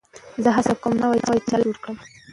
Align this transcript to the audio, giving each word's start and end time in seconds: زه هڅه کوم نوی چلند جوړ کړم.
زه 0.43 0.49
هڅه 0.55 0.73
کوم 0.81 0.93
نوی 1.03 1.19
چلند 1.27 1.61
جوړ 1.65 1.75
کړم. 1.83 1.95